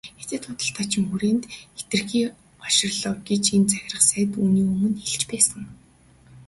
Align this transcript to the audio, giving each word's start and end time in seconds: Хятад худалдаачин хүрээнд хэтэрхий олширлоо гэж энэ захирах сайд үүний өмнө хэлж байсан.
Хятад 0.19 0.43
худалдаачин 0.49 1.03
хүрээнд 1.07 1.43
хэтэрхий 1.77 2.25
олширлоо 2.65 3.15
гэж 3.29 3.43
энэ 3.55 3.69
захирах 3.71 4.03
сайд 4.11 4.29
үүний 4.41 4.65
өмнө 4.71 4.89
хэлж 5.05 5.21
байсан. 5.31 5.61